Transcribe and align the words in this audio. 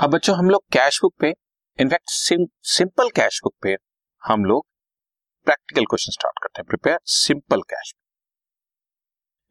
अब 0.00 0.10
बच्चों, 0.10 0.36
हम 0.36 0.48
लोग 0.50 0.62
कैश 0.72 0.98
बुक 1.02 1.12
पे 1.20 1.28
in fact 1.78 2.10
simple 2.66 3.08
cash 3.16 3.40
book 3.44 3.54
पे 3.62 3.74
हम 4.22 4.44
लोग 4.44 4.64
प्रैक्टिकल 5.46 5.84
क्वेश्चन 5.84 6.12
स्टार्ट 6.12 6.38
करते 6.42 6.60
हैं। 6.60 6.66
Prepare 6.68 6.98
simple 7.06 7.62
cash 7.70 7.92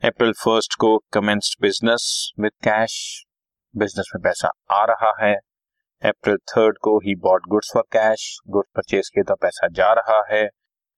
April 0.03 0.31
first 0.35 0.75
को 0.75 0.97
commenced 1.13 1.61
business 1.61 2.07
with 2.39 2.51
cash 2.63 2.95
business 3.73 4.11
में 4.15 4.21
पैसा 4.23 4.51
आ 4.71 4.83
रहा 4.85 5.13
है। 5.21 5.33
अप्रैल 6.01 6.37
थर्ड 6.51 6.77
को 6.83 6.97
ही 6.99 7.15
bought 7.27 7.47
goods 7.49 7.71
for 7.73 7.83
cash 7.93 8.25
goods 8.47 8.69
purchase 8.75 9.09
किए 9.09 9.23
तो 9.23 9.35
पैसा 9.37 9.67
जा 9.73 9.91
रहा 9.93 10.21
है। 10.31 10.43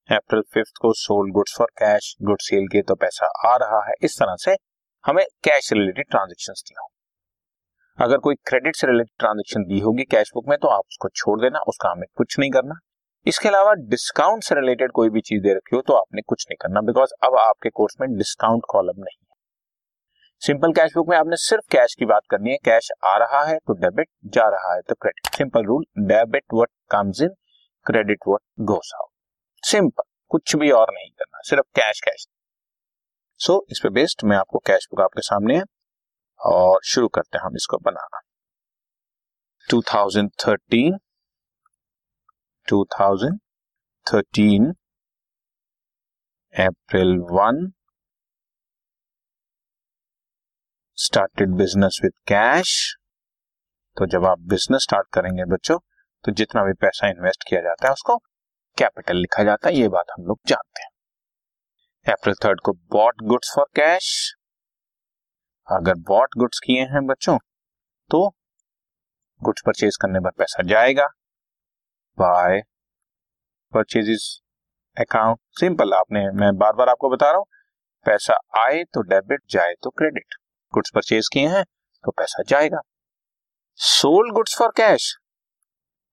अप्रैल 0.08 0.42
फिफ्थ 0.54 0.82
को 0.82 0.92
sold 1.02 1.34
goods 1.34 1.56
for 1.58 1.72
cash 1.78 2.14
goods 2.22 2.48
sale 2.48 2.68
किए 2.72 2.82
तो 2.82 2.94
पैसा 3.04 3.32
आ 3.48 3.54
रहा 3.56 3.84
है। 3.88 3.94
इस 4.02 4.18
तरह 4.20 4.36
से 4.44 4.56
हमें 5.04 5.24
कैश 5.44 5.72
रिलेटेड 5.72 6.10
ट्रांजेक्शन 6.10 6.62
दिया 6.62 6.88
अगर 7.98 8.18
कोई 8.18 8.34
क्रेडिट 8.46 8.76
से 8.76 8.86
रिलेटेड 8.86 9.18
ट्रांजेक्शन 9.18 9.62
दी 9.64 9.78
होगी 9.80 10.04
कैश 10.04 10.30
बुक 10.34 10.44
में 10.48 10.56
तो 10.58 10.68
आप 10.68 10.84
उसको 10.88 11.08
छोड़ 11.08 11.40
देना 11.40 11.58
उसका 11.68 11.90
हमें 11.90 12.06
कुछ 12.16 12.38
नहीं 12.38 12.50
करना। 12.50 12.74
इसके 13.26 13.48
अलावा 13.48 13.72
डिस्काउंट 13.90 14.42
से 14.44 14.54
रिलेटेड 14.54 14.92
कोई 14.92 15.10
भी 15.10 15.20
चीज़ 15.20 15.42
दे 15.42 15.54
रखी 15.54 15.76
हो 15.76 15.82
तो 15.86 15.94
आपने 15.94 16.22
कुछ 16.22 16.46
नहीं 16.50 16.56
करना 16.62 16.80
बिकॉज़ 16.80 17.12
अब 17.24 17.36
आपके 17.38 17.70
कोर्स 17.70 17.96
में 18.00 18.08
डिस्काउंट 18.16 18.62
कॉलम 18.68 18.98
नहीं 18.98 19.16
है। 19.16 19.30
सिंपल 20.42 20.72
कैश 20.72 20.94
बुक 20.94 21.08
में 21.08 21.16
आपने 21.16 21.36
सिर्फ़ 21.38 21.64
कैश 21.72 21.94
की 21.98 22.04
बात 22.04 22.22
करनी 22.30 22.50
है 22.50 22.56
कैश 22.64 22.88
आ 23.04 23.16
रहा 23.18 23.42
है 23.48 23.58
तो 23.58 23.74
डेबिट 23.80 24.08
जा 24.34 24.48
रहा 24.48 24.74
है 24.74 24.80
तो 24.88 24.94
credit 24.94 25.34
simple 25.36 25.66
rule 25.66 25.84
debit 26.06 26.44
what 26.54 26.70
comes 26.90 27.20
in 27.22 27.34
credit 27.86 28.28
what 28.28 28.64
goes 28.66 28.92
out 28.96 29.66
simple 29.66 30.04
कुछ 30.30 30.56
भी 30.56 30.70
और 30.70 30.92
नहीं 30.94 31.10
करना 31.10 31.40
सिर्फ़ 31.44 31.66
कैश 31.76 32.00
कैश 32.00 32.26
सो 33.40 33.52
so, 33.52 33.60
इस 33.70 33.80
पे 33.82 33.88
बेस्ड 33.90 34.26
मैं 34.28 34.36
आपको 34.36 34.58
कैश 34.66 34.88
बुक 34.90 35.00
आपके 35.00 35.22
सामने 35.22 35.56
है। 35.56 35.62
और 36.42 36.80
शुरू 36.84 37.08
करते 37.08 37.38
हैं 37.38 37.44
हम 37.44 37.56
इसको 37.56 37.78
बनाना। 37.78 38.20
2013 39.68 40.98
2013 42.68 44.74
April 46.54 47.18
one 47.30 47.72
started 50.98 51.56
business 51.56 52.00
with 52.04 52.12
cash 52.28 52.96
तो 53.96 54.06
जब 54.06 54.24
आप 54.24 54.38
बिज़नेस 54.38 54.82
स्टार्ट 54.82 55.06
करेंगे 55.12 55.44
बच्चों 55.44 55.78
तो 56.24 56.32
जितना 56.32 56.64
भी 56.64 56.72
पैसा 56.72 57.08
इन्वेस्ट 57.08 57.48
किया 57.48 57.60
जाता 57.60 57.86
है 57.86 57.92
उसको 57.92 58.16
कैपिटल 58.78 59.16
लिखा 59.16 59.44
जाता 59.44 59.68
है, 59.68 59.74
ये 59.74 59.88
बात 59.88 60.06
हम 60.10 60.26
लोग 60.26 60.40
जानते 60.46 60.82
हैं। 60.82 62.12
अप्रैल 62.12 62.36
थर्ड 62.44 62.60
को 62.60 62.72
बॉट 62.72 63.22
गुड्स 63.22 63.52
फॉर 63.56 63.66
कैश 63.76 64.34
अगर 65.68 65.94
बॉट 66.06 66.34
गुड्स 66.38 66.60
किए 66.60 66.82
हैं 66.86 67.04
बच्चों 67.06 67.36
तो 68.10 68.28
गुड्स 69.40 69.62
परचेज 69.66 69.96
करने 70.02 70.20
पर 70.20 70.30
पैसा 70.38 70.62
जाएगा। 70.68 71.06
बाय 72.18 72.60
परचेजेस 73.72 74.24
अकाउंट 74.96 75.38
सिंपल 75.60 75.94
आपने, 75.94 76.20
मैं 76.30 76.56
बार 76.58 76.72
बार 76.72 76.88
आपको 76.88 77.10
बता 77.10 77.26
रहा 77.26 77.36
हूँ, 77.36 77.46
पैसा 78.06 78.34
आए 78.58 78.82
तो 78.84 79.02
डेबिट 79.04 79.40
जाए 79.50 79.74
तो 79.82 79.90
क्रेडिट 79.90 80.34
गुड्स 80.74 80.90
परचेज 80.94 81.28
किए 81.32 81.48
हैं 81.48 81.64
तो 82.04 82.10
पैसा 82.12 82.42
जाएगा। 82.48 82.80
सोल्ड 83.78 84.34
गुड्स 84.34 84.56
फॉर 84.58 84.72
कैश 84.76 85.14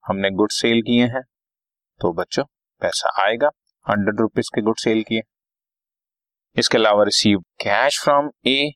हमने 0.05 0.29
गुड्स 0.31 0.61
सेल 0.61 0.81
किए 0.81 1.05
हैं 1.07 1.21
तो 2.01 2.13
बच्चों, 2.13 2.43
पैसा 2.81 3.09
आएगा 3.23 3.49
हंड्रेड 3.85 4.19
रुपीज़ 4.19 4.49
के 4.55 4.61
गुड 4.61 4.77
सेल 4.79 5.03
किए। 5.03 5.21
इसके 6.55 6.77
अलावा 6.77 7.03
रिसीव 7.03 7.39
कैश 7.61 8.01
फ्रॉम 8.03 8.29
ए 8.47 8.71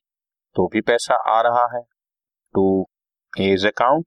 तो 0.56 0.68
भी 0.68 0.82
पैसा 0.82 1.16
आ 1.30 1.40
रहा 1.42 1.66
है। 1.76 1.82
To 2.56 2.66
A's 3.34 3.66
account 3.66 4.06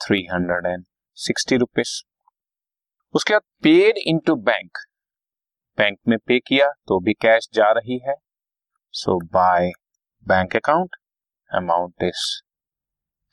three 0.00 0.26
hundred 0.32 0.66
and 0.66 0.84
sixty 1.18 1.56
rupees 1.56 2.00
उसके 3.14 3.34
बाद 3.34 3.42
पेड 3.62 3.98
इनटू 3.98 4.34
बैंक 4.42 4.78
बैंक 5.78 5.98
में 6.08 6.16
पे 6.18 6.38
किया 6.38 6.70
तो 6.88 6.98
भी 7.00 7.12
कैश 7.22 7.48
जा 7.54 7.70
रही 7.72 7.98
है। 8.06 8.14
So 8.94 9.18
by 9.32 9.70
bank 10.26 10.56
account 10.56 10.96
amount 11.50 12.02
is 12.02 12.24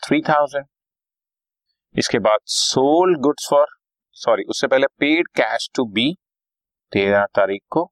three 0.04 0.22
thousand 0.30 0.66
इसके 1.96 2.20
बाद 2.20 2.40
सोल 2.48 3.16
गुड्स 3.22 3.48
फॉर 3.50 3.68
सॉरी 4.18 4.44
उससे 4.50 4.68
पहले 4.68 4.88
पेड 5.00 5.28
कैश 5.36 5.70
टू 5.76 5.86
बी 5.94 6.14
तेरह 6.92 7.26
तारीख 7.36 7.62
को 7.72 7.92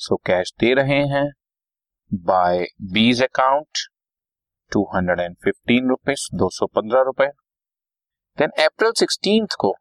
सो 0.00 0.14
so 0.14 0.20
कैश 0.26 0.52
दे 0.60 0.72
रहे 0.74 0.98
हैं। 1.08 1.24
By 2.10 2.66
B's 2.92 3.22
account 3.22 3.78
two 4.72 4.82
hundred 4.94 5.20
and 5.20 5.36
fifteen 5.36 5.88
rupees 5.88 6.26
दो 6.36 6.48
सौ 6.50 6.66
पंद्रह 6.66 7.02
रुपए 7.02 7.26
देन 8.38 8.64
अप्रैल 8.64 8.92
सिक्सटीन 8.92 9.46
को 9.60 9.74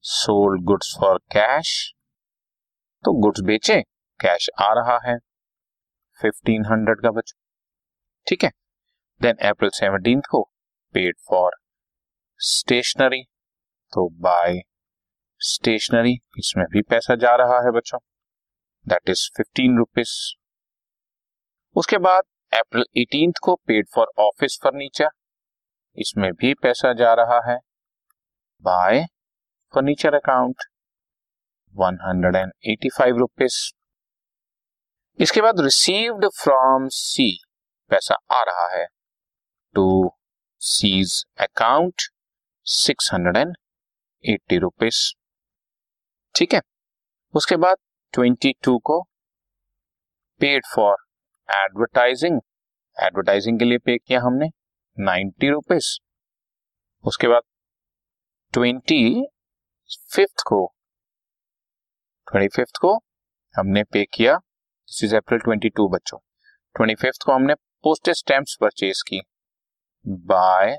सोल्ड 0.00 0.64
गुड्स 0.64 0.96
फॉर 1.00 1.18
कैश 1.32 1.92
तो 3.04 3.12
गुड्स 3.12 3.40
बेचे 3.40 3.80
कैश 4.20 4.48
आ 4.60 4.72
रहा 4.72 4.98
है 5.10 5.16
फिफ्टीन 6.20 6.64
हंड्रेड 6.64 7.00
का 7.00 7.10
बच, 7.10 7.34
ठीक 8.26 8.44
है? 8.44 8.50
देन 9.20 9.48
अप्रैल 9.48 9.70
सेवनटीन 9.70 10.20
को 10.20 10.42
पेड 10.94 11.16
फॉर 11.28 11.56
स्टेशनरी 12.40 13.22
तो 13.92 14.08
बाय 14.08 14.60
स्टेशनरी 15.40 16.18
इसमें 16.38 16.66
भी 16.72 16.82
पैसा 16.82 17.14
जा 17.14 17.34
रहा 17.36 17.60
है 17.60 17.70
बच्चों 17.70 17.98
दैट 18.86 19.08
इज़ 19.08 19.30
फिफ्टीन 19.36 19.78
रुपीज़ 19.78 20.41
उसके 21.76 21.98
बाद 21.98 22.22
अप्रैल 22.52 22.84
एटीन 22.98 23.32
को 23.42 23.54
पेड 23.66 23.86
फॉर 23.94 24.06
ऑफ़िस 24.18 24.58
फर्नीचर 24.64 25.08
इसमें 25.98 26.32
भी 26.32 26.52
पैसा 26.54 26.92
जा 26.92 27.12
रहा 27.14 27.40
है। 27.50 27.56
By 28.64 29.04
furniture 29.74 30.14
account 30.14 30.62
one 31.74 31.98
hundred 32.02 32.36
and 32.36 32.52
eighty 32.70 32.88
five 32.88 33.18
rupees 33.18 33.56
इसके 35.18 35.40
बाद 35.40 35.60
रिसीव्ड 35.60 36.26
फ्रॉम 36.34 36.88
सी 36.88 37.28
पैसा 37.90 38.14
आ 38.32 38.42
रहा 38.42 38.68
है। 38.76 38.86
To 39.74 40.10
C's 40.60 41.24
account 41.40 42.02
six 42.66 43.12
hundred 43.12 43.36
and 43.36 43.54
eighty 44.24 44.58
rupees 44.58 45.00
ठीक 46.34 46.54
है? 46.54 46.60
उसके 47.34 47.56
बाद 47.56 47.76
ट्वेंटी 48.14 48.52
टू 48.64 48.78
को 48.78 49.00
पेड 50.40 50.66
फॉर 50.74 50.96
एडवर्टाइजिंग। 51.52 52.40
एडवर्टाइजिंग 52.96 53.58
के 53.58 53.64
लिए 53.64 53.78
पे 53.78 53.96
किया 53.98 54.20
हमने 54.20 54.48
नाइन्टी 54.96 55.48
रुपीज़ 55.50 55.88
उसके 57.04 57.28
बाद 57.28 57.42
ट्वेंटी 58.54 59.26
फिफ्थ 60.14 60.42
को, 60.46 60.66
ट्वेंटी 62.28 62.48
फिफ्थ 62.48 62.78
को 62.80 62.94
हमने 63.54 63.82
पे 63.84 64.04
किया। 64.04 64.36
This 64.36 65.02
is 65.04 65.16
April 65.16 65.40
twenty 65.40 65.68
two 65.68 65.88
बच्चों। 65.88 66.18
ट्वेंटी 66.74 66.94
फिफ्थ 66.94 67.26
को 67.26 67.32
हमने 67.32 67.54
पोस्टेज 67.54 68.16
स्टैम्प 68.16 68.46
परचेज 68.60 69.02
की। 69.02 69.20
By 70.06 70.76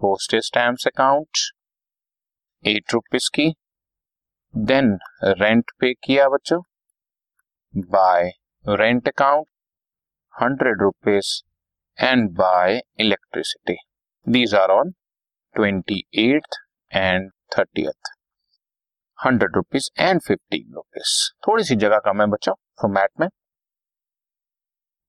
postage 0.00 0.46
stamp 0.46 0.86
account 0.86 1.38
eight 2.64 2.92
rupees 2.94 3.30
की। 3.34 3.50
देन 4.54 4.98
रेंट 5.24 5.70
पे 5.80 5.94
किया 5.94 6.28
बच्चों। 6.28 6.60
By 7.74 8.30
rent 8.64 9.08
account 9.08 9.46
hundred 10.34 10.82
rupees 10.82 11.30
and 11.98 12.30
by 12.30 12.80
electricity 13.00 13.76
these 14.26 14.54
are 14.54 14.70
on 14.70 14.90
twenty 15.54 15.98
eight 16.18 16.54
and 16.92 17.30
thirty 17.58 17.86
hundred 19.18 19.56
rupees 19.56 19.90
and 19.98 20.20
fifteen 20.20 20.72
rupees 20.74 21.14
थोड़ी 21.48 21.64
सी 21.64 21.76
जगह 21.76 21.98
कम 21.98 22.20
है 22.20 22.26
बच्चों 22.26 22.54
format 22.82 23.10
में। 23.20 23.28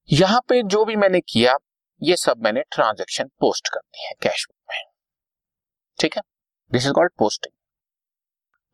यहाँ 0.09 0.41
पे 0.49 0.61
जो 0.63 0.83
भी 0.85 0.95
मैंने 0.95 1.19
किया, 1.21 1.55
ये 2.01 2.15
सब 2.15 2.43
मैंने 2.43 2.61
ट्रांजेक्शन 2.71 3.27
पोस्ट 3.39 3.69
करनी 3.73 4.05
है 4.07 4.13
कैश 4.23 4.45
बुक 4.49 4.73
में। 4.73 4.91
ठीक 5.99 6.15
है? 6.15 6.21
दिस 6.71 6.85
इज़ 6.85 6.93
कॉल्ड 6.93 7.11
पोस्टिंग 7.17 7.53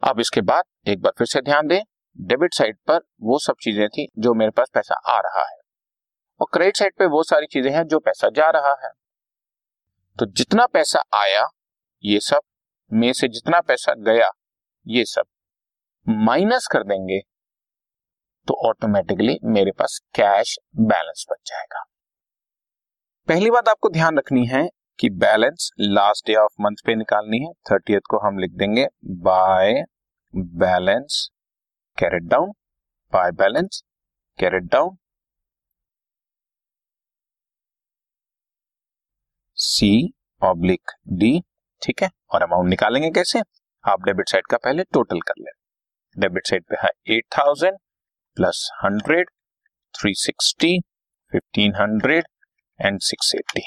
अब 0.03 0.19
इसके 0.19 0.41
बाद 0.41 0.63
एक 0.87 1.01
बार 1.01 1.13
फिर 1.17 1.27
से 1.27 1.41
ध्यान 1.41 1.67
दें 1.67 1.81
डेबिट 2.17 2.53
साइड 2.53 2.77
पर 2.87 3.01
वो 3.21 3.39
सब 3.39 3.55
चीज़ें 3.61 3.87
थी 3.89 4.07
जो 4.19 4.33
मेरे 4.33 4.51
पास 4.51 4.69
पैसा 4.73 4.95
आ 5.07 5.19
रहा 5.19 5.47
है। 5.49 5.58
और 6.39 6.47
क्रेडिट 6.53 6.77
साइड 6.77 6.93
पे 6.99 7.05
वो 7.07 7.23
सारी 7.23 7.47
चीज़ें 7.47 7.71
हैं 7.71 7.83
जो 7.83 7.99
पैसा 7.99 8.29
जा 8.29 8.49
रहा 8.49 8.75
है। 8.83 8.91
तो 10.19 10.25
जितना 10.27 10.65
पैसा 10.65 10.99
आया, 11.15 11.47
ये 12.03 12.19
सब, 12.19 12.41
में 12.91 13.11
से 13.13 13.27
जितना 13.27 13.59
पैसा 13.61 13.93
गया, 14.03 14.29
ये 14.87 15.05
सब 15.05 15.25
माइनस 16.07 16.67
कर 16.71 16.83
देंगे 16.83 17.19
तो 18.47 18.53
ऑटोमेटिकली 18.69 19.37
मेरे 19.45 19.71
पास 19.71 19.99
कैश 20.15 20.57
बैलेंस 20.77 21.25
बच 21.31 21.49
जाएगा। 21.49 21.83
पहली 23.27 23.49
बात 23.51 23.69
आपको 23.69 23.89
ध्यान 23.89 24.17
रखनी 24.17 24.45
है 24.45 24.67
कि 24.99 25.09
balance 25.09 25.69
last 25.79 26.25
day 26.27 26.35
of 26.35 26.55
month 26.61 26.83
पे 26.85 26.95
निकालनी 26.95 27.39
है। 27.39 27.51
थर्टी 27.71 27.99
को 28.09 28.19
हम 28.19 28.39
लिख 28.39 28.51
देंगे 28.51 28.87
by 29.23 29.83
balance 30.33 31.29
carried 31.97 32.23
down 32.23 32.51
by 33.13 33.31
balance 33.33 33.81
carried 34.39 34.63
down 34.63 34.97
C 39.59 39.91
oblique 40.41 40.91
D 41.13 41.39
ठीक 41.81 42.01
है? 42.03 42.09
और 42.31 42.43
अमाउंट 42.43 42.69
निकालेंगे 42.69 43.09
कैसे? 43.11 43.41
आप 43.83 44.03
डेबिट 44.05 44.29
साइड 44.29 44.47
का 44.47 44.57
पहले 44.57 44.83
टोटल 44.93 45.19
कर 45.21 45.33
ले। 45.39 45.51
डेबिट 46.17 46.47
साइड 46.47 46.63
पे 46.69 46.75
है 46.81 46.89
eight 47.07 47.25
thousand 47.37 47.77
plus 48.37 48.69
hundred 48.83 49.29
three 49.95 50.13
sixty 50.17 50.79
fifteen 51.33 51.75
hundred 51.75 52.25
and 52.79 52.99
six 53.01 53.33
eighty 53.35 53.61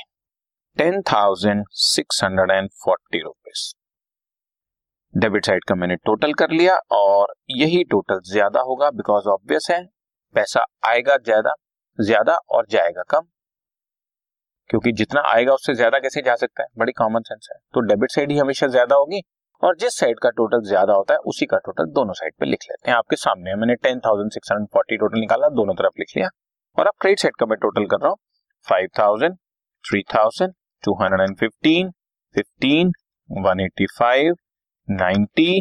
ten 0.77 1.01
thousand 1.03 1.65
six 1.83 2.23
hundred 2.25 2.51
and 2.51 2.69
forty 2.85 3.23
rupees 3.23 3.73
debit 5.15 5.47
side 5.47 5.65
का 5.65 5.75
मैंने 5.75 5.97
टोटल 6.07 6.33
कर 6.35 6.51
लिया 6.51 6.77
और 6.93 7.35
यही 7.53 7.83
टोटल 7.91 8.21
ज़्यादा 8.27 8.61
होगा 8.63 8.91
बिकॉज़ 8.93 9.29
ऑब्वियस 9.29 9.67
है। 9.71 9.83
पैसा 10.35 10.65
आएगा 10.87 11.17
ज़्यादा 11.19 11.55
ज़्यादा 11.99 12.37
और 12.51 12.67
जाएगा 12.71 13.03
कम। 13.11 13.27
क्योंकि 14.73 14.91
जितना 14.95 15.21
आएगा 15.29 15.55
उससे 15.55 15.73
ज़्यादा 15.75 15.99
कैसे 15.99 16.21
जा 16.23 16.35
सकता 16.37 16.63
है? 16.63 16.69
बड़ी 16.79 16.93
कॉमन 16.95 17.23
सेंस 17.23 17.49
है। 17.51 17.57
तो 17.75 17.81
डेबिट 17.87 18.11
साइड 18.11 18.31
ही 18.31 18.37
हमेशा 18.39 18.67
ज़्यादा 18.69 18.97
होगी 18.97 19.21
और 19.63 19.77
जिस 19.77 19.99
साइड 19.99 20.19
का 20.19 20.31
टोटल 20.31 20.63
ज़्यादा 20.69 20.93
होता 20.93 21.15
है, 21.15 21.19
उसी 21.23 21.47
का 21.47 21.57
टोटल 21.67 21.91
दोनों 21.93 22.13
साइड 22.13 22.35
पे 22.41 22.47
लिख 22.47 22.65
लेते 22.71 22.91
हैं। 22.91 22.97
आपके 22.99 23.17
सामने 23.17 23.51
है, 23.51 23.57
मैंने 23.57 23.75
ten 23.83 24.01
thousand 24.07 24.31
six 24.33 24.53
hundred 24.53 24.69
forty 24.73 24.97
total 24.97 25.21
निकाला, 25.21 25.49
दोनों 25.51 25.75
तरफ़ 25.75 25.99
लिख 25.99 26.17
लिया। 26.17 26.29
और 26.79 26.87
अब 26.87 26.93
क्रेडिट 27.01 27.21
साइड 27.21 27.37
का 27.41 27.47
मैं 27.47 27.59
टोटल 27.59 27.87
कर 27.87 28.01
रहा 28.01 28.09
हूँ 28.09 28.19
five 28.67 28.89
thousand 28.99 29.37
three 29.85 30.03
thousand 30.15 30.55
two 30.85 30.95
hundred 31.03 31.21
and 31.21 31.37
fifteen 31.39 31.91
fifteen 32.35 32.93
one 33.31 33.61
eighty 33.61 33.87
five 33.99 34.35
ninety 34.89 35.53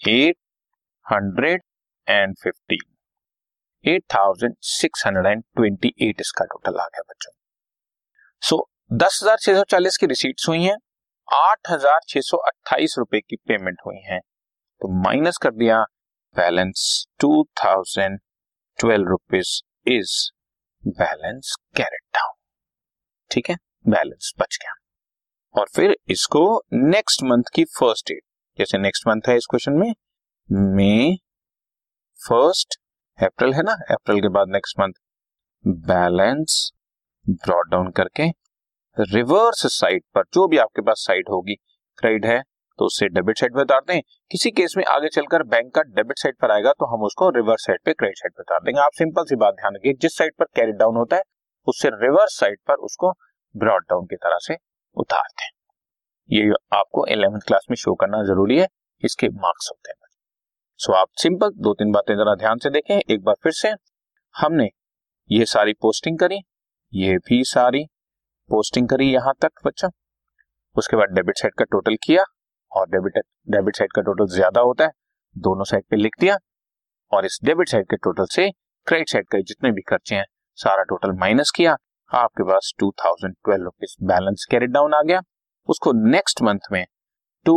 eight 0.00 0.36
hundred 1.06 1.62
and 2.06 2.34
fifteen 2.42 3.90
eight 3.92 4.04
thousand 4.14 4.54
six 4.72 5.06
hundred 5.06 5.26
and 5.26 5.42
twenty 5.56 5.94
eight 6.02 6.20
इसका 6.20 6.44
टोटल 6.46 6.78
आ 6.78 6.86
गया 6.86 7.02
बच्चों। 7.08 7.32
सो 8.44 8.56
दस 8.92 9.18
हज़ार 9.22 9.36
छह 9.42 9.54
सौ 9.54 9.62
चालीस 9.70 9.96
की 9.96 10.06
रिसीट्स 10.06 10.48
हुई 10.48 10.62
हैं, 10.62 10.76
आठ 11.28 11.70
हज़ार 11.70 12.00
छह 12.08 12.20
सौ 12.20 12.36
अट्ठाईस 12.38 12.94
रुपए 12.98 13.20
की 13.20 13.36
पेमेंट 13.48 13.78
हुई 13.86 14.00
है। 14.06 14.18
तो 14.18 14.88
माइनस 15.02 15.36
कर 15.42 15.50
दिया 15.52 15.80
balance 16.36 17.06
two 17.20 17.30
thousand 17.54 18.18
twelve 18.78 19.08
rupees 19.08 19.50
is 19.88 20.12
balance 20.84 21.54
carried 21.76 22.02
down 22.14 22.34
ठीक 23.30 23.50
है? 23.50 23.56
बैलेंस 23.88 24.32
बच 24.40 24.58
गया। 24.62 24.74
और 25.54 25.68
फिर 25.76 25.96
इसको 26.10 26.44
नेक्स्ट 26.74 27.22
मंथ 27.22 27.54
की 27.54 27.64
फ़र्स्ट 27.78 28.08
डेट 28.08 28.22
जैसे 28.58 28.78
नेक्स्ट 28.78 29.08
मंथ 29.08 29.28
है 29.28 29.36
इस 29.36 29.46
क्वेश्चन 29.50 29.72
में 29.74 29.92
मे 30.76 31.14
फ़र्स्ट 32.20 32.78
अप्रैल 33.18 33.54
है 33.54 33.62
ना? 33.62 33.72
अप्रैल 33.90 34.20
के 34.20 34.28
बाद 34.30 34.48
next 34.50 34.80
month 34.80 34.92
balance 35.88 36.72
brought 37.26 37.70
down 37.70 37.90
करके 37.92 38.28
रिवर्स 38.96 39.66
साइड 39.74 40.02
पर 40.14 40.22
जो 40.34 40.46
भी 40.48 40.58
आपके 40.58 40.82
पास 40.82 41.04
साइड 41.06 41.28
होगी 41.30 41.54
क्रेडिट 41.98 42.26
है 42.26 42.42
तो 42.78 42.84
उससे 42.84 43.06
डेबिट 43.08 43.38
साइड 43.38 43.54
पे 43.54 43.60
उतार 43.62 43.80
दें। 43.88 44.00
किसी 44.30 44.50
केस 44.50 44.74
में 44.76 44.84
आगे 44.84 45.08
चलकर 45.08 45.42
बैंक 45.44 45.74
का 45.74 45.82
डेबिट 45.90 46.18
साइड 46.18 46.36
पर 46.42 46.50
आएगा 46.50 46.72
तो 46.72 46.86
हम 46.86 47.02
उसको 47.04 47.28
रिवर्स 47.30 47.66
साइड 47.66 47.80
पे 47.84 47.92
क्रेडिट 47.92 48.18
साइड 48.18 48.32
पे 48.32 48.42
उतार 48.42 48.60
देंगे। 48.60 48.80
आप 48.80 48.92
सिंपल 48.94 49.24
सी 49.24 49.36
बात 49.36 49.54
ध्यान 49.54 49.74
रखिए, 49.74 49.92
जिस 49.94 50.16
साइड 50.18 50.34
पर 50.38 50.44
कैरी 50.56 50.72
डाउन 50.74 50.96
होता 50.96 51.16
है, 51.16 51.22
उससे 51.66 51.88
रिवर्स 51.96 52.38
साइड 52.40 52.58
पर 52.68 52.74
उसको 52.84 53.12
ब्रॉड 53.54 53.84
डाउन 53.90 54.06
की 54.06 54.16
तरह 54.16 54.38
से 54.42 54.56
उतारते 54.96 55.44
हैं 55.44 55.52
ये 56.30 56.52
आपको 56.72 57.06
इलेवेंथ 57.06 57.40
क्लास 57.40 57.66
में 57.70 57.76
शो 57.76 57.94
करना 57.94 58.22
ज़रूरी 58.24 58.58
है, 58.58 58.66
इसके 59.02 59.28
मार्क्स 59.28 59.68
होते 59.70 59.90
हैं। 59.90 60.08
सो 60.80 60.92
आप 60.92 61.08
सिंपल 61.16 61.50
दो 61.58 61.74
तीन 61.74 61.92
बातें 61.92 62.14
जरा 62.16 62.34
ध्यान 62.36 62.58
से 62.58 62.70
देखें, 62.70 62.96
एक 62.96 63.22
बार 63.22 63.34
फिर 63.42 63.52
से 63.52 63.74
हमने 64.34 64.68
ये 65.30 65.44
सारी 65.46 65.72
पोस्टिंग 65.72 66.18
करी। 66.18 66.40
ये 66.94 67.16
भी 67.18 67.42
सारी 67.44 67.84
पोस्टिंग 68.50 68.88
करी 68.88 69.06
यहाँ 69.06 69.32
तक, 69.42 69.50
बच्चा। 69.66 69.88
उसके 70.76 70.96
बाद 70.96 71.14
डेबिट 71.14 71.38
साइड 71.38 71.54
का 71.58 71.64
टोटल 71.64 71.96
किया 72.02 72.24
और 72.72 72.86
डेबिट 72.88 73.18
डेबिट 73.48 73.76
साइड 73.76 73.92
का 73.92 74.02
टोटल 74.02 74.26
ज़्यादा 74.34 74.60
होता 74.60 74.84
है, 74.84 74.90
दोनों 75.36 75.64
साइड 75.64 75.84
पे 75.90 75.96
लिख 75.96 76.12
दिया 76.20 76.36
और 77.12 77.26
इस 77.26 77.38
डेबिट 77.44 77.68
साइड 77.68 77.86
के 77.86 77.96
टोटल 77.96 78.26
से 78.26 78.50
क्रेडिट 78.86 79.08
साइड 79.08 79.26
का 79.28 79.38
जितने 79.40 79.70
भी 79.72 79.82
खर्चे 79.82 80.14
हैं, 80.14 80.24
सारा 80.58 80.82
टोटल 80.84 81.12
माइनस 81.18 81.50
किया। 81.56 81.76
आपके 82.10 82.42
पास 82.42 82.72
two 82.78 82.90
thousand 82.98 83.34
twelve 83.34 83.64
rupees 83.64 83.96
balance 84.06 84.46
carried 84.50 84.70
down 84.70 84.94
आ 84.94 85.02
गया। 85.02 85.20
उसको 85.68 85.92
नेक्स्ट 86.10 86.42
मंथ 86.42 86.72
में 86.72 86.84
to 87.46 87.54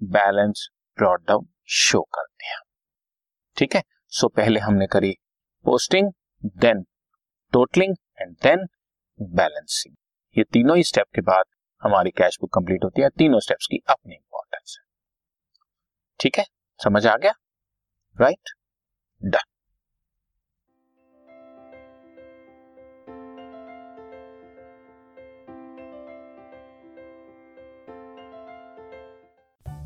balance 0.00 0.68
brought 0.98 1.24
down 1.28 1.46
show 1.70 2.00
कर 2.14 2.24
दिया। 2.24 2.60
ठीक 3.56 3.74
है? 3.74 3.82
सो 4.12 4.28
पहले 4.28 4.60
हमने 4.60 4.86
करी 4.86 5.14
posting 5.64 6.12
then 6.58 6.82
totalling 7.52 7.94
and 8.22 8.36
then 8.42 8.68
balancing 9.22 9.96
ये 10.38 10.44
तीनों 10.44 10.76
ही 10.76 10.82
स्टेप 10.82 11.06
के 11.14 11.20
बाद 11.20 11.44
हमारी 11.82 12.10
कैश 12.10 12.38
बुक 12.40 12.54
कंप्लीट 12.54 12.84
होती 12.84 13.02
है 13.02 13.08
तीनों 13.08 13.40
स्टेप्स 13.40 13.66
की 13.66 13.78
अपनी 13.88 14.14
इंपॉर्टेंस 14.14 14.78
है। 14.80 14.84
ठीक 16.20 16.38
है? 16.38 16.44
समझ 16.84 17.06
आ 17.06 17.16
गया? 17.16 17.34
Right 18.20 18.38
right? 18.38 19.32
Done 19.32 19.51